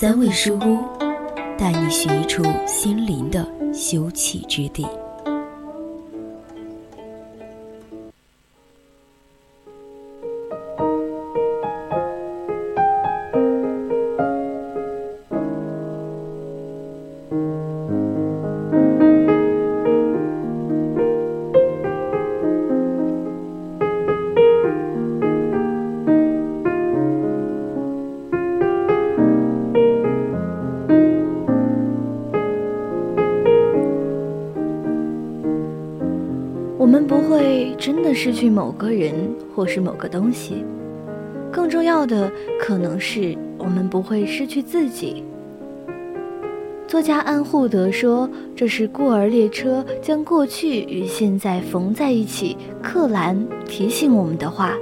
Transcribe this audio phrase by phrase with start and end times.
[0.00, 0.78] 三味书屋，
[1.58, 4.86] 带你寻一处心灵的休憩之地。
[37.80, 39.14] 真的失去某个人
[39.56, 40.62] 或是某个东西，
[41.50, 45.24] 更重要的可能是我们不会失去自己。
[46.86, 54.74] 作家安护德说：“这是《孤儿列车》将过去与现在缝在一起。”克兰提醒我们的话。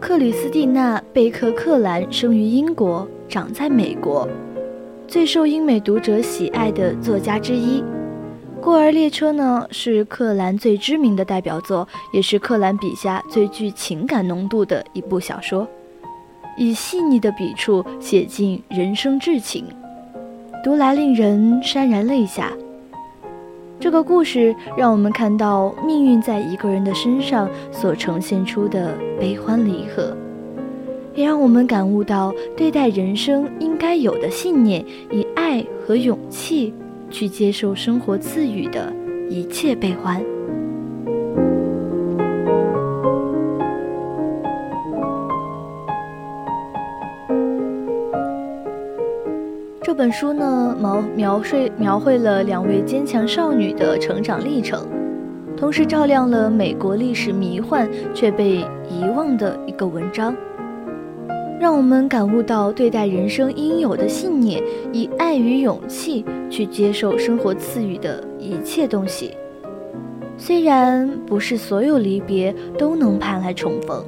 [0.00, 4.26] 克里斯蒂娜·贝克克兰生于英国，长在美国。
[5.14, 7.80] 最受英美读者喜爱的作家之一，
[8.60, 15.68] 《孤儿列车》呢是克兰最知名的代表作，也是克兰笔下最具情感浓度的一部小说，
[16.58, 19.64] 以细腻的笔触写尽人生至情，
[20.64, 22.50] 读来令人潸然泪下。
[23.78, 30.12] 这个故事让我们看到命运在一个人的身上所呈现出的悲欢离合。
[31.14, 36.74] 也让我们感悟到对待人生应该有的信念，以爱和勇气
[37.08, 38.92] 去接受生活赐予的
[39.30, 40.20] 一切悲欢。
[49.80, 54.88] 这本书呢，描描绘描绘了两位坚强少女的成长历程，
[55.56, 58.56] 同时照亮了美国历史迷幻却被
[58.90, 60.34] 遗忘的一个文章。
[61.64, 69.34] 让我们感悟到对待人生应有的信念，以爱与勇气去接受生活赐予的一切东西。
[70.36, 74.04] 虽然不是所有离别都能盼来重逢，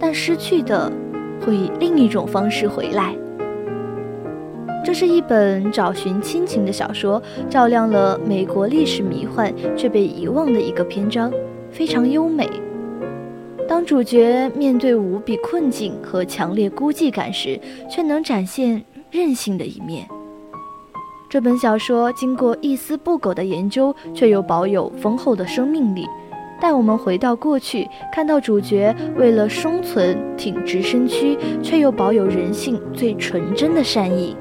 [0.00, 0.90] 但失去的
[1.40, 3.14] 会以另一种方式回来。
[4.84, 11.32] 这是一本找寻亲情的小说，照亮了美国历史迷幻却被遗忘的一个篇章，
[11.70, 12.50] 非常优美。
[13.80, 17.58] 当主角面对无比困境和强烈孤寂感时，
[17.88, 20.06] 却能展现韧性的一面。
[21.30, 26.06] 这本小说经过一丝不苟的研究，却又保有丰厚的生命力，
[26.60, 34.36] 带我们回到过去，看到主角为了生存挺直身躯，却又保有人性最纯真的善意。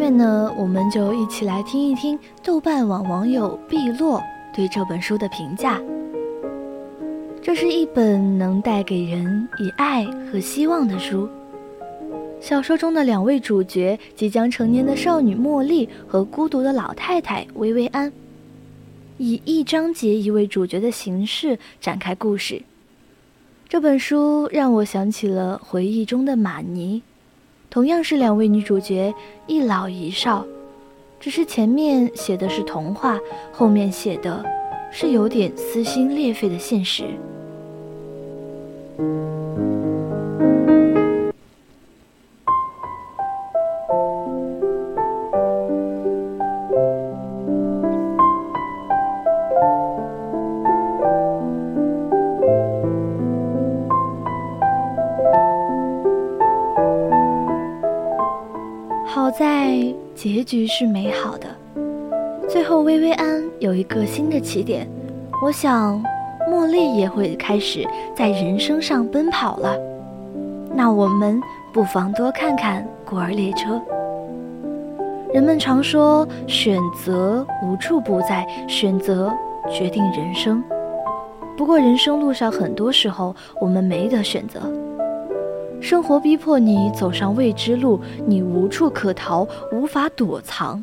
[0.00, 4.18] 下面呢，我们就一起来听一听豆瓣网网友碧落
[4.50, 5.78] 对这本书的评价。
[7.42, 11.28] 这是一本能带给人以爱和希望的书。
[12.40, 18.10] 小说中的两位主角，即将成年的少女茉莉和孤独的老太太薇薇安，
[19.18, 22.62] 以一章节一位主角的形式展开故事。
[23.68, 27.02] 这本书让我想起了回忆中的玛尼。
[27.70, 29.14] 同样是两位女主角，
[29.46, 30.44] 一老一少，
[31.20, 33.16] 只是前面写的是童话，
[33.52, 34.44] 后面写的
[34.90, 37.04] 是有点撕心裂肺的现实。
[59.30, 59.76] 在
[60.14, 61.46] 结局是美好的，
[62.48, 64.88] 最后薇薇安有一个新的起点，
[65.42, 66.02] 我想
[66.50, 69.76] 茉莉也会开始在人生上奔跑了。
[70.74, 71.40] 那我们
[71.72, 73.74] 不妨多看看《孤儿列车》。
[75.32, 79.32] 人们常说，选择无处不在，选择
[79.70, 80.62] 决定人生。
[81.56, 84.60] 不过，人生路上很多时候我们没得选择，
[85.80, 90.82] 生活逼迫你走上未知路，你无处可逃，无法躲藏，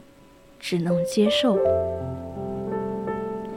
[0.59, 1.57] 只能接受。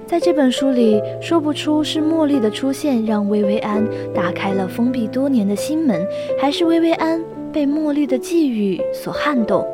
[0.07, 6.07] 在这本书里，说不出是茉莉的出现让薇薇安打开了封闭多年的心门，
[6.39, 7.23] 还是薇薇安
[7.53, 9.67] 被茉莉的寄语所撼动。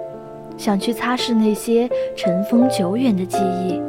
[0.58, 3.80] 想去擦拭那些尘封久远的记忆。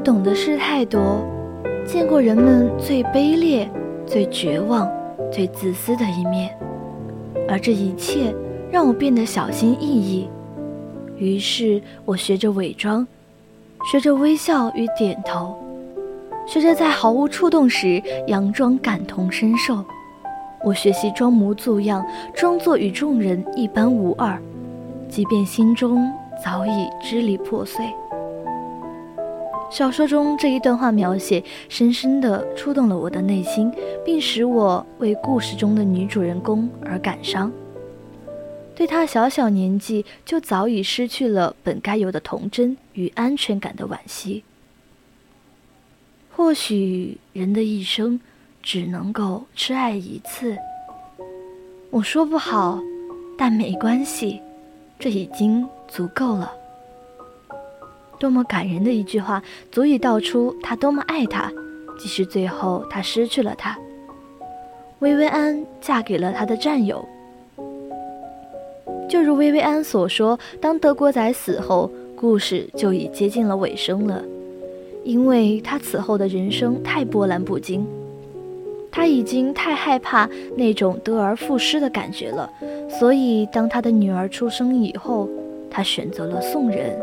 [0.00, 1.24] 懂的事太多，
[1.84, 3.68] 见过人们最卑劣。
[4.06, 4.90] 最绝望、
[5.30, 6.52] 最自私的一面，
[7.48, 8.34] 而这一切
[8.68, 10.28] 让我变得小心翼翼。
[11.16, 13.06] 于是我学着伪装，
[13.88, 15.56] 学着微笑与点头，
[16.44, 19.84] 学着在毫无触动时佯装感同身受。
[20.64, 22.04] 我学习装模作样，
[22.34, 24.36] 装作与众人一般无二，
[25.08, 26.04] 即便心中
[26.42, 27.86] 早已支离破碎。
[29.70, 33.72] 小说中这一段话描写，深深地触动了我的内心，
[34.04, 37.50] 并使我为故事中的女主人公而感伤。
[38.74, 44.42] 对她小小年纪就早已失去了本该有的童真与安全感的惋惜。
[46.32, 48.20] 或许人的一生
[48.62, 50.56] 只能够痴爱一次，
[51.90, 52.80] 我说不好，
[53.38, 54.40] 但没关系，
[54.98, 56.59] 这已经足够了。
[58.20, 61.50] 多么感人的一句话，足以道出他多么爱她，
[61.98, 63.76] 即使最后他失去了她。
[64.98, 67.02] 薇薇安嫁给了他的战友，
[69.08, 74.22] 就如薇薇安所说，当德国仔死后，故事就已接近了尾声了，
[75.02, 77.86] 因为他此后的人生太波澜不惊，
[78.92, 82.52] 他已经太害怕那种得而复失的感觉了，
[82.90, 85.26] 所以当他的女儿出生以后，
[85.70, 86.94] 他选择了送人。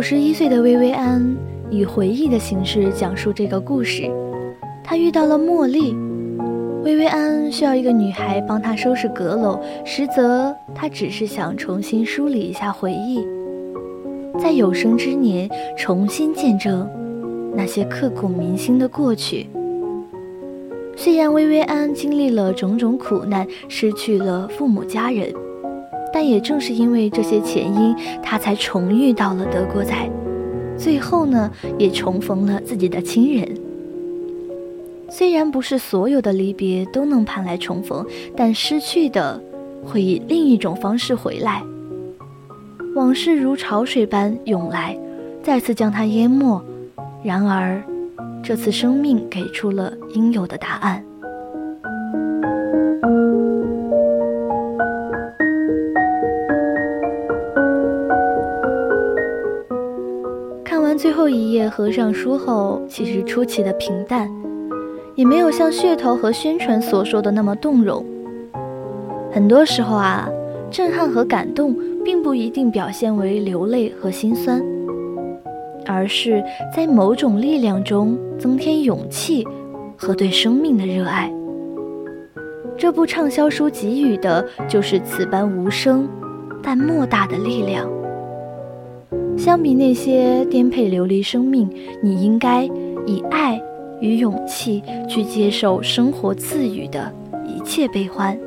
[0.00, 1.36] 九十一岁的薇薇安
[1.68, 4.10] 以回忆的形式讲述这个故事。
[4.82, 5.94] 她遇到了茉莉，
[6.82, 13.20] 薇薇安需要一个女孩帮她收拾阁楼，实则她只是想重新梳理一下回忆，
[14.38, 16.88] 在有生之年重新见证
[17.54, 19.50] 那些刻骨铭心的过去。
[20.96, 25.30] 虽然薇薇安经历了种种苦难，失去了父母家人。
[26.12, 29.94] 但也正是因为这些前因，他才重遇到了德国仔，
[30.76, 33.48] 最后呢，也重逢了自己的亲人。
[35.08, 39.42] 虽然不是所有的离别都能盼来重逢，但失去的
[39.84, 41.62] 会以另一种方式回来。
[42.94, 44.96] 往事如潮水般涌来，
[45.42, 46.60] 再次将他淹没。
[47.22, 47.82] 然而，
[48.42, 51.04] 这次生命给出了应有的答案。
[61.30, 64.30] 一页合上书后，其实出奇的平淡，
[65.14, 68.04] 也没有像噱头和宣传所说的那么动容。
[69.32, 70.28] 很多时候啊，
[70.70, 74.62] 震撼和感动并不一定表现为流泪和心酸，
[75.86, 76.42] 而是
[76.74, 79.46] 在某种力量中增添勇气
[79.96, 81.32] 和对生命的热爱。
[82.76, 86.08] 这部畅销书给予的就是此般无声
[86.62, 87.99] 但莫大的力量。
[89.40, 91.66] 相比那些颠沛流离生命，
[92.02, 92.64] 你应该
[93.06, 93.58] 以爱
[93.98, 97.10] 与勇气去接受生活赐予的
[97.46, 98.38] 一切悲欢。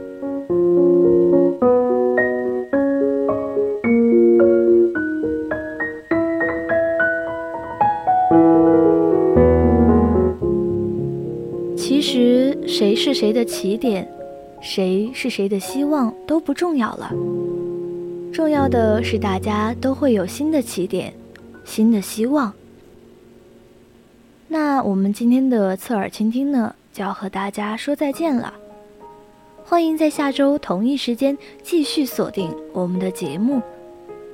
[11.75, 14.07] 其实，谁是谁的起点，
[14.61, 17.11] 谁是谁的希望都不重要了。
[18.33, 21.13] 重要的是，大家都会有新的起点，
[21.63, 22.51] 新的希望。
[24.47, 28.51] 那我们今天的侧耳倾听呢，就要和大家说再见了。
[29.63, 33.61] 欢迎在下周同一时间继续锁定我们的节目，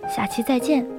[0.07, 0.98] 下期再见。